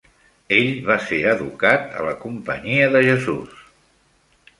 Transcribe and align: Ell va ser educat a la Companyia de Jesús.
Ell 0.55 0.69
va 0.85 0.95
ser 1.09 1.19
educat 1.33 1.85
a 1.99 2.05
la 2.07 2.13
Companyia 2.23 2.87
de 2.97 3.03
Jesús. 3.09 3.61